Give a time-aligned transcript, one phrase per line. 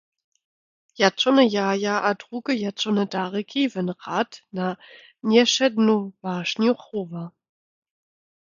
[0.99, 4.67] Jatšowne jaja a druge jatšowne dariki wón rad na
[5.31, 7.25] njewšednu wašnju chowa.